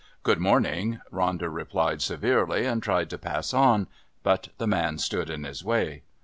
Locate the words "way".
5.63-6.01